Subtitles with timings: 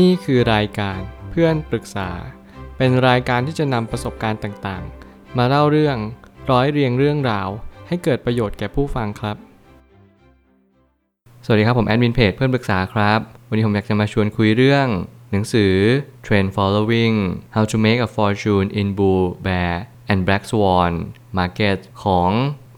[0.00, 2.10] นี่คือรายการเพื่อนปรึกษา
[2.76, 5.96] เป็นรายการที่จะนำประสบการณ์ต่างๆ มาเล่าเรื่อง
[6.50, 7.48] ร้อยเรียงเรื่องราว
[7.88, 9.36] ให้เกิดประโยชน์แก่ผู้ฟังครับ
[11.44, 14.86] สวัสดีครับ ผมแอดมินเพจเพื่อนปรึกษาครับ วันนี้ผมอยากจะมาชวนคุยเรื่อง
[15.30, 15.74] หนังสือ
[16.24, 17.16] Trend Following
[17.54, 19.72] How to Make a Fortune in Bull Bear
[20.10, 20.92] and Black Swan
[21.38, 22.30] Market ของ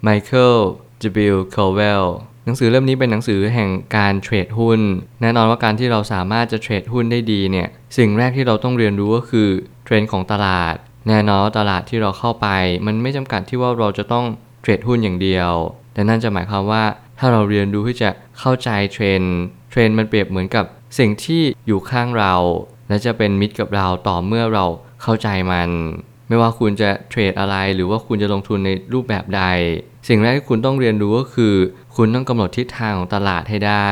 [0.06, 0.60] Michael
[1.28, 1.36] W.
[1.56, 2.06] Cowell
[2.44, 4.80] หนังสือเล่มนี้เป็นหนังสือแห่งการเทรดหุ้น
[5.20, 9.48] แน่นอนว่าการที่เราสามารถจะเทรดหุ้นได้ดีเนี่ย สิ่งแรกที่เราต้องเรียนรู้ก็คือ
[9.84, 10.74] เทรนด์ของตลาด
[11.08, 12.48] แน่นอนว่าตลาดที่เราเข้าไป
[12.86, 14.24] มันไม่จำกัดที่ว่าเราจะต้อง
[14.62, 15.50] เทรดหุ้นอย่างเดียว
[15.94, 16.84] แต่นั่นจะหมายความว่า
[17.18, 19.36] ถ้าเราเรียนรู้ที่จะเข้าใจเทรนด์
[19.70, 20.64] เทรนด์มันเปรียบเหมือนกับ
[20.98, 22.34] สิ่งที่อยู่ข้างเรา
[22.88, 24.64] และจะเป็นมิตรกับเราต่อเมื่อเรา
[25.02, 25.68] เข้าใจมัน
[26.28, 29.42] ไม่ว่าคุณจะเทรดอะไร หรือว่าคุณจะลงทุนในรูปแบบใด
[30.08, 31.54] สิ่งแรกที่คุณต้องเรียนรู้ก็คือ
[31.96, 33.90] คุณต้องกำหนดทิศทางของตลาดให้ได้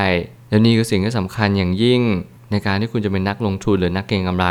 [0.49, 2.03] และนี่คือสิ่งที่สำคัญอย่างยิ่ง
[2.51, 4.49] ในการที่คุณจะเป็นนักลงทุนหรือนักเก็งกำไร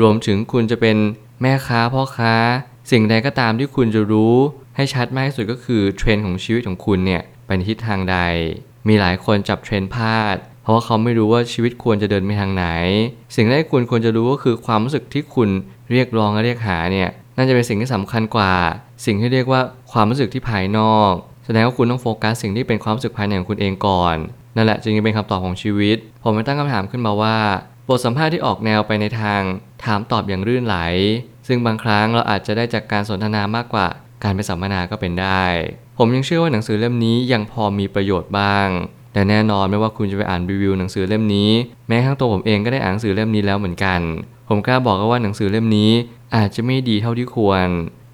[0.00, 0.96] รวมถึงคุณจะเป็น
[1.42, 2.34] แม่ค้าพ่อค้า
[2.90, 4.34] สิ่งใดก็ตามที่คุณจะรู้
[4.76, 8.18] ให้ชัดมากที่สุดก็คือเทรนด์ของชีวิตของคุณเนี่ยไปในทิศทางใด
[8.88, 12.66] มีหลายคนจับเทรนด์พลาด เพราะว่าเขาไม่รู้ว่าชีวิตควรจะเดินไปทางไหน
[13.36, 15.48] สิ่งแรกที่คุณควรจะรู้ก็คือความรู้สึกที่คุณ
[15.90, 18.52] เรียกร้องและเรียกหาเนี่ยน่าจะเป็นสิ่งที่สำคัญกว่า
[19.06, 19.60] สิ่งที่เรียกว่า
[19.92, 21.12] ความรู้สึกที่ภายนอก
[21.44, 24.16] แสดงว่าคุณต้องโฟกัสสิ่งที่เป็นความรู้สึกภายในของคุณเองก่อน
[24.56, 27.38] นั่นแหละจึงเป็นคำตอบของชีวิต ผมไม่ตั้งคำถามขึ้นมาว่า
[27.88, 29.40] บทสัมภาษณ์ที่ออกแนวไปในทาง
[29.84, 30.76] ถามตอบอย่างรื่นไหล
[31.48, 33.86] ซึ่งบางครั้งเราอาจจะได้จากการสนทนามากกว่า
[34.24, 35.44] การไปสัมมนาก็เป็นได้
[35.98, 38.68] ผมยังเชื่อว่าหนังสือเล่มนี้ยังพอมีประโยชน์บ้าง
[39.12, 41.50] แต่แน่นอนไม่ว่าคุณจะไปอ่านรีวิวหนังสือเล่มนี้
[41.88, 44.00] แม้ทั้งตัวผมเองก็ได้อ่านหนังสือเล่มนี้แล้วเหมือนกัน
[44.48, 45.90] ผมกล้าบอกว่าหนังสือเล่มนี้
[46.36, 47.68] อาจจะไม่ดีเท่าที่ควร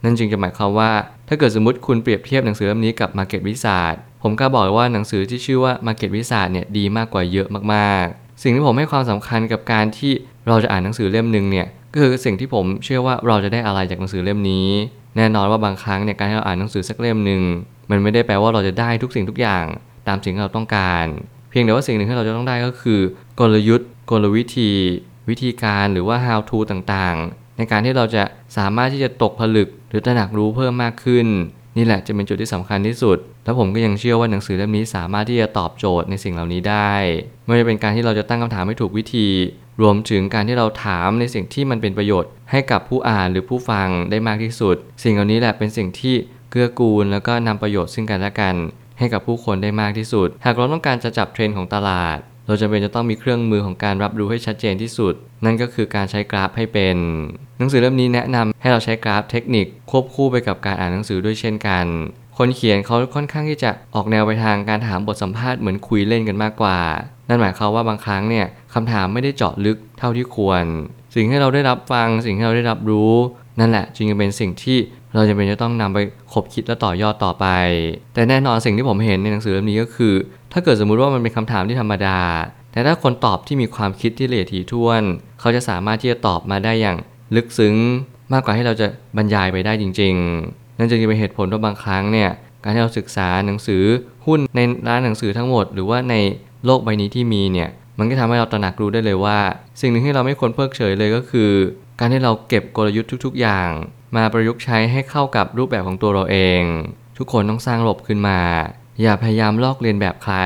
[0.05, 0.91] นั่นจึงจะหมายความว่า
[1.28, 6.44] ถ้าเกิดสมมติคุณเปรียบเทียบหนังสือเล่มนี้กับ Market w i z a r d ผมกล้าบอกว่าหนังสือที่ชื่อว่า Market w i z a r
[6.47, 10.12] d เนี่ยดีมากกว่าเยอะมากๆ สิ่งที่ผมให้ความสำคัญกับการที่
[10.48, 14.69] เราจะอ่านหนังสือเล่มหนึ่งเนี่ยก็คือสิ่งที่ผมเชื่อว่าเราจะได้อะไรจากหนังสือเล่มนี้
[15.16, 17.43] แน่นอนว่าบางครั้งเนี่ยการที่เราอ่านหนังสือสักเล่มหนึ่ง
[17.91, 19.65] มันไม่ได้แปลว่าเราจะได้ทุกสิ่งทุกอย่าง
[20.09, 21.06] ตามสิ่งที่เราต้องการ
[21.50, 23.00] เพียงแต่ว่าสิ่งหนึ่งที่เราจะต้องได้ก็คือ
[23.41, 24.71] กลยุทธ์ กลวิธี
[25.28, 28.22] วิธีการหรือว่า how to ต่างๆ ในการที่เราจะ
[28.56, 31.27] สามารถที่จะตกผลึกหรือตระหนักรู้เพิ่มมากขึ้น
[31.77, 36.93] นี่แหละจะเป็นจุดที่สำคัญที่สุด แล้วผมก็ยังเชื่อว่าหนังสือเล่มนี้สามารถที่จะตอบโจทย์ในสิ่งเหล่านี้ได้
[37.44, 39.28] ไม่ว่าจะเป็นการที่เราจะตั้งคำถามให้ถูกวิธี
[39.83, 46.15] รวมถึงการที่เราถามในสิ่งที่มันเป็นประโยชน์ ให้กับผู้อ่านหรือผู้ฟังได้มากที่สุด สิ่งเหล่านี้แหละเป็นสิ่งที่
[46.50, 48.55] เกื้อกูลแล้วก็นำประโยชน์ซึ่งกันและกัน
[48.98, 55.14] ให้กับผู้คนได้มากที่สุด หากเราต้องการจะจับเทรนด์ของตลาด เราจะเป็นจะต้องมีเครื่องมือของการรับรู้ให้ชัดเจนที่สุด
[55.44, 56.96] นั่นก็คือการใช้กราฟให้เป็น
[57.58, 61.86] หนังสือเล่มนี้แนะนำให้เราใช้กราฟเทคนิค ควบคู่ไปกับการอ่านหนังสือด้วยเช่นกัน
[62.38, 66.78] คนเขียนเขาค่อนข้างที่จะออกแนวไปทางการถามบทสัมภาษณ์เหมือนคุยเล่นกันมากกว่า
[67.28, 70.64] นั่นหมายความว่าบางครั้งเนี่ยคำถามไม่ได้เจาะลึกเท่าที่ควร
[71.14, 73.12] สิ่งที่เราได้รับฟังสิ่งที่เราได้รับรู้
[73.60, 74.78] นั่นแหละจึงเป็นสิ่งที่
[75.16, 75.99] เราจะเป็นจะต้องนำไป
[76.32, 77.47] คบคิดและต่อยอดต่อไป
[78.15, 80.15] แต่แน่นอนสิ่งที่ผมเห็นในหนังสือเล่มนี้ก็คือ
[80.53, 82.19] ถ้าเกิดสมมุติว่ามันเป็นคำถามที่ธรรมดา
[82.72, 85.03] แต่ถ้าคนตอบที่มีความคิดที่ละเอียดถี่ถ้วน
[85.41, 86.97] เขาจะสามารถที่จะตอบมาได้อย่าง
[87.37, 87.75] ลึกซึ้ง
[88.32, 90.15] มากกว่าที่เราจะบรรยายไปได้จริง
[90.47, 92.31] ๆ นั่นจึงเป็นเหตุผลว่าบางครั้งเนี่ย
[92.62, 93.82] การที่เราศึกษาหนังสือ
[94.26, 96.15] หุ้นในร้านหนังสือทั้งหมด หรือว่าใน
[96.65, 97.69] โลกใบนี้ที่มีเนี่ย
[97.99, 99.38] มันก็ทำให้เราตระหนักรู้ได้เลยว่า
[99.81, 101.50] สิ่งหนึ่งที่เราไม่ควรเพิกเฉยเลยก็คือ
[102.00, 103.69] การที่เราเก็บกลยุทธ์ทุก ๆ อย่าง
[104.17, 106.62] มาประยุกต์ใช้ให้เข้ากับรูปแบบของตัวเราเอง
[107.19, 108.41] ทุกคนต้องสร้างระบบขึ้นมา
[109.03, 110.37] อย่าพยายามลอกเลียนแบบใคร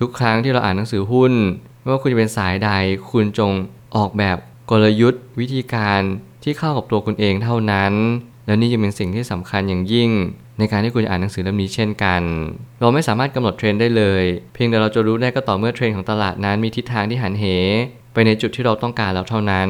[0.00, 1.32] ทุกครั้งที่เราอ่านหนังสือหุ้น
[1.80, 2.70] ไม่ว่าคุณจะเป็นสายใด
[3.10, 3.50] คุณจง
[3.96, 4.36] ออกแบบ
[4.70, 6.00] กลยุทธ์ วิธีการ
[6.42, 7.92] ที่เข้ากับตัวคุณเองเท่านั้น
[8.46, 10.10] แล้วนี่จะเป็นสิ่งที่สำคัญอย่างยิ่ง
[10.58, 12.22] ในการที่คุณจะอ่านหนังสือเล่มนี้เช่นกัน
[12.80, 14.24] เราไม่สามารถกำหนดเทรนด์ได้เลย
[14.54, 17.44] เพียงแต่เราจะรู้ได้ก็ต่อเมื่อเทรนด์ของตลาดนั้นมีทิศทางที่หันเห
[18.12, 19.68] ไปในจุดที่เราต้องการแล้วเท่านั้น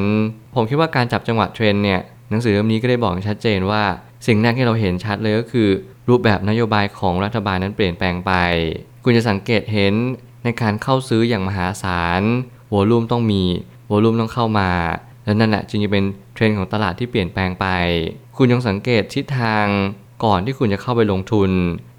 [0.55, 2.01] ผมคิดว่าการจับจังหวะเทรนด์เนี่ย
[2.31, 3.83] หนังสือเล่มนี้ก็ได้บอกชัดเจนว่า
[4.27, 5.69] สิ่งแรกที่เราเห็นชัดเลยก็คือ
[6.09, 8.33] รูปแบบนโยบายของรัฐบาลนั้นเปลี่ยนแปลงไป
[9.05, 9.95] คุณจะสังเกตเห็น
[10.45, 12.23] ในการเข้าซื้ออย่างมหาศาล
[12.73, 13.43] volume ต้องมี
[13.91, 14.71] volume ต้องเข้ามา
[15.25, 17.67] และนั่นแหละจึงจะเป็นเทรนด์ของตลาดที่เปลี่ยนแปลงไป
[18.37, 19.67] คุณยังสังเกตทิศทาง
[20.25, 21.51] ก่อนที่คุณจะเข้าไปลงทุน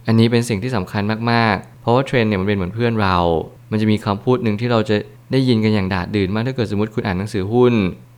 [0.07, 3.17] อันนี้เป็นสิ่งที่สำคัญมากๆ เพราะว่าเทรนด์เนี่ยมันเป็นเหมือนเพื่อนเรา
[3.71, 4.95] มันจะมีคำพูดหนึ่งที่เราจะ
[5.31, 7.73] ได้ยินกันอย่างดาษดื่นมากถ้าเกิดสมมติคุณอ่านหนังสือหุ้น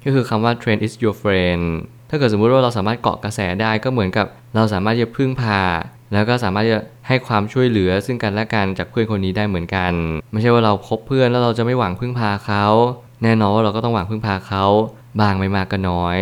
[0.06, 1.64] ก็คือคำว่า trend is your friend
[2.10, 4.26] ถ้าเกิดสมมุติว่าเราสามารถเกาะกระแสได้ก็เหมือนกับ
[4.56, 5.62] เราสามารถจะพึ่งพา
[6.14, 9.94] แล้วก็สามารถจะให้ความช่วยเหลือซึ่งกันและกันจากเพื่อนคนนี้ได้เหมือนกัน
[10.32, 12.66] ไม่ใช่ว่าเราคบเพื่อนแล้วเราจะไม่หวังพึ่งพาเขา
[13.24, 14.64] แน่นอนว่าเราก็ต้องหวังพึ่งพาเขา
[15.20, 16.20] บ้างไม่มากก็น้อย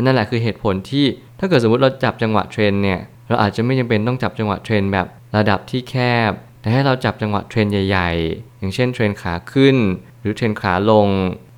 [0.00, 1.04] นั่นแหละคือเหตุผลที่
[1.38, 5.94] ถ้าเกิดสมมติเราจับจังหวะเทรนด์เนี่ยเราอาจจะไม่จำเป็นต้องจับจังหวะเทรนด์แบบระดับที่แค
[6.30, 9.76] บ แต่ให้เราจับจังหวะเทรนด์ใหญ่ ๆ อย่างเช่นเทรนด์ขาขึ้น
[10.20, 11.08] หรือเทรนด์ขาลง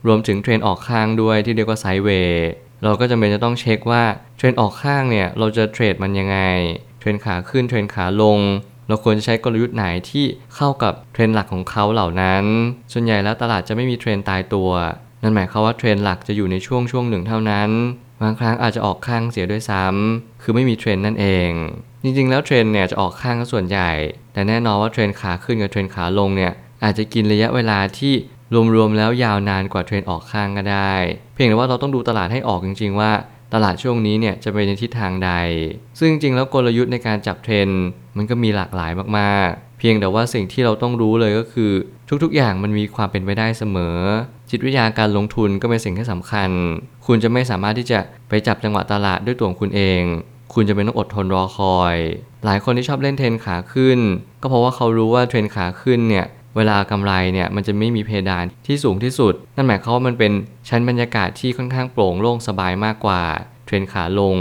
[0.06, 2.50] รวมถึงเทรนด์ออกข้างด้วยที่เรียกว่า sideway
[2.82, 4.02] เราก็จำเป็นจะต้องเช็คว่า
[4.36, 6.38] เทรนด์ออกข้างเนี่ยเราจะเทรดมันยังไง
[7.00, 8.38] เทรนด์ขาขึ้นเทรนด์ขาลง
[8.88, 10.24] เราควรจะใช้กลยุทธ์ไหนที่
[10.54, 12.44] เข้ากับเทรนด์หลักของเขาเหล่านั้น
[12.92, 14.70] ส่วนใหญ่แล้วตลาดจะไม่มีเทรนด์ตายตัว
[15.22, 17.70] นั่นหมายความว่าเทรนด์หลักจะอยู่ในช่วงช่วงหนึ่งเท่านั้น
[18.22, 21.50] บางครั้งอาจจะออกข้างเสียด้วยซ้ำคือไม่มีเทรนด์นั่นเอง
[22.02, 23.90] จริงๆ แล้วเทรนด์เนี่ยจะออกข้างก็ส่วนใหญ่
[24.32, 26.52] แต่แน่นอนว่าเทรนด์ขาขึ้นกับเทรนด์ขาลงเนี่ย
[26.84, 28.14] อาจจะกินระยะเวลาที่
[28.74, 33.10] รวมๆแล้วยาวนานกว่าเทรนด์ออกข้างก็ได้ เพียงแต่ว่าเราต้องดูตลาดให้ออกจริง ๆ ว่า
[33.54, 35.30] ตลาดช่วงนี้เนี่ยจะไปในทิศทางใด
[35.98, 37.68] ซึ่งจริงๆแล้วกลยุทธ์ในการจับเทรนด์
[38.16, 41.72] มันก็มีหลากหลายมากๆ เพียงแต่ว่าสิ่งที่เราต้องรู้เลยก็คือ
[42.22, 43.96] ทุกๆ อย่างมันมีความเป็นไปได้เสมอ
[44.50, 46.50] จิตวิทยาการลงทุนก็เป็นสิ่งที่สำคัญ
[47.06, 50.02] คุณจะไม่สามารถที่จะไปจับจังหวะตลาดด้วยตัวของคุณเอง
[50.54, 51.96] คุณจะเป็นต้องอดทนรอคอย
[52.44, 53.98] หลายคนที่ชอบเล่นเทรนขาขึ้น
[54.40, 56.26] ก็เพราะว่าเขารู้ว่าเทรนขาขึ้นเนี่ย
[56.56, 60.32] เวลากำไรเนี่ยมันจะไม่มีเพดานที่สูงที่สุด นั่นหมายความว่ามันเป็น
[60.68, 63.22] ชั้นบรรยากาศที่ค่อนข้างโปร่งโล่งสบายมากกว่า
[63.66, 64.36] เทรนขาลง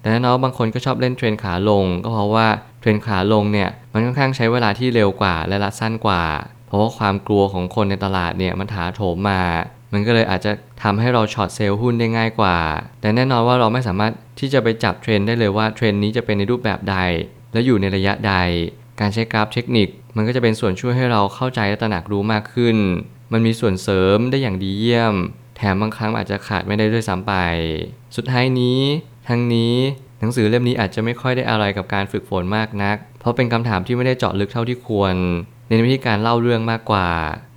[0.00, 2.46] แต่แน่นอนบางคนก็ชอบเล่นเทรนขาลง ก็เพราะว่า
[2.80, 6.22] เทรนขาลงเนี่ยมันค่อนข้างใช้เวลาที่เร็วกว่าและรัดสั้นกว่า
[6.66, 9.42] เพราะว่าความกลัวของคนในตลาดเนี่ยมันถาโถมมา
[9.92, 12.56] มันก็เลยอาจจะทำให้เรา short sell หุ้นได้ง่ายกว่า
[13.00, 16.96] แต่แน่นอนว่าเราไม่สามารถที่จะไปจับเทรนด์ได้เลยว่าเทรนด์นี้จะเป็นในรูปแบบใด
[17.52, 18.34] และอยู่ในระยะใด
[19.00, 22.76] การใช้กราฟเทคนิค มันก็จะเป็นส่วนช่วยให้เราเข้าใจและตระหนักรู้มากขึ้น
[23.32, 25.14] มันมีส่วนเสริมได้อย่างดีเยี่ยม
[25.56, 27.34] แถมบางครั้งอาจจะขาดไม่ได้ด้วยซ้ำไป
[28.16, 28.80] สุดท้ายนี้
[29.28, 29.74] ทั้งนี้
[30.20, 35.14] หนังสือเล่มนี้อาจจะไม่ค่อยได้อะไรกับการฝึกฝนมากนัก เพราะเป็นคำถามที่ไม่ได้เจาะลึกเท่าที่ควร
[35.68, 37.08] ในวิธีการเล่าเรื่องมากกว่า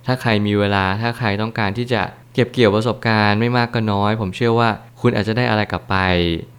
[0.06, 2.02] ถ้าใครมีเวลา ถ้าใครต้องการที่จะ
[2.34, 4.68] เก็บเกี่ยวประสบการณ์ไม่มากก็น้อย ผมเชื่อว่า
[5.00, 5.96] คุณอาจจะได้อะไรกลับไป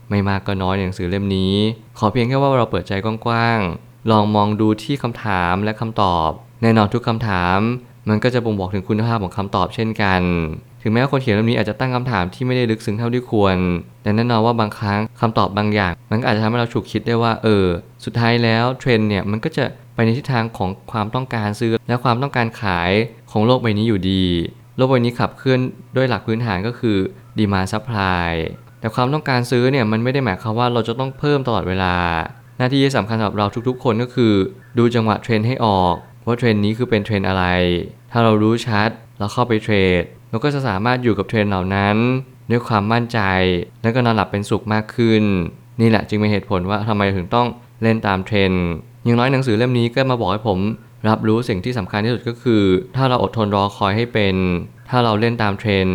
[0.10, 1.56] ไม่มากก็น้อยในหนังสือเล่มนี้
[2.00, 3.60] ขอเพียงแค่ว่าเราเปิดใจกว้าง
[4.12, 6.30] ลองมองดูที่คำถามและคำตอบ
[6.62, 7.60] แน่นอนทุกคำถาม
[8.10, 10.22] มันก็จะบ่งบอกถึงคุณภาพของคำตอบเช่นกัน
[10.82, 13.58] ถึงแม้ว่าคนเขียนเล่มนี้อาจจะตั้งคำถามที่ไม่ได้ลึกซึ้งเท่าที่ควร
[14.04, 17.66] แต่แน่นอนว่าบางครั้งคำตอบบางอย่าง มันก็อาจจะทำให้เราฉุกคิดได้ว่า เออ
[18.06, 19.66] สุดท้ายแล้วเทรนด์เนี่ยมันก็จะ
[19.96, 22.92] ไปในทิศทางของความต้องการซื้อและความต้องการขาย
[23.32, 24.26] ของโลกใบนี้อยู่ดี
[24.78, 25.60] โลกใบนี้ขับเคลื่อน
[25.96, 26.98] ด้วยหลักพื้นฐานก็คือ
[27.38, 28.32] demand supply
[28.80, 31.96] แต่ความต้องการซื้อเนี่ยมันไม่ได้หมายความว่าเราจะต้องเพิ่มตลอดเวลา
[32.58, 34.34] หน้าที่ที่สำคัญสำหรับเราทุกๆ คนก็คือ
[34.78, 35.96] ดูจังหวะเทรนด์ให้ออก
[36.26, 37.44] ว่าเทรนด์นี้คือเป็นเทรนด์อะไร
[38.12, 38.90] ถ้าเรารู้ชัด
[39.20, 41.96] เราเข้าไปเทรดเราก็จะสามารถอยู่กับเทรนด์เหล่านั้น
[42.52, 43.20] ด้วยความมั่นใจ
[43.82, 45.24] และก็นอนหลับเป็นสุขมากขึ้น
[45.82, 47.48] นี่แหละจึงเป็นเหตุผลว่าทำไมถึงต้อง
[47.84, 48.52] เล่นตามเทรน
[49.04, 50.60] อย่างน้อยหนังสือเล่มนี้ก็มาบอกให้ผม
[51.08, 52.64] รับรู้สิ่งที่สำคัญที่สุดก็คือ
[52.96, 54.36] ถ้าเราอดทนรอคอยให้เป็น
[54.90, 55.88] ถ้าเราเล่นตามเทรน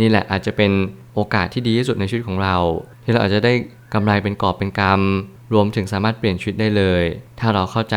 [0.00, 0.70] นี่แหละอาจจะเป็น
[1.14, 2.56] โอกาสที่ดีที่สุดในชีวิตของเรา
[3.04, 3.52] ที่เราอาจจะได้
[3.94, 7.02] กำไรเป็นกอบเป็นกำ รวมถึงสามารถเปลี่ยนชีวิตได้เลย
[7.40, 7.96] ถ้าเราเข้าใจ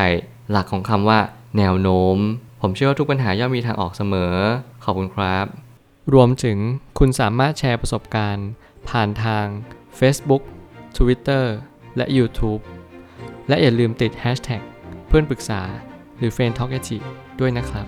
[0.52, 1.20] หลักของคำว่า
[1.58, 2.18] แนวโน้ม
[2.62, 4.34] ผมเชื่อว่าทุกปัญหาย่อมมีทางออกเสมอ
[4.84, 5.46] ขอบคุณครับ
[6.14, 6.58] รวมถึง
[7.00, 8.48] คุณสามารถแชร์ประสบการณ์
[8.90, 9.46] ผ่านทาง
[10.00, 10.44] Facebook
[10.98, 11.46] Twitter
[11.98, 12.62] และ YouTube
[13.48, 14.62] และอย่าลืมติด Hashtag
[15.08, 15.62] เพื่อนปรึกษา
[16.18, 16.70] หรือ f r ร e n d Talk
[17.40, 17.88] ด้วยนะครับ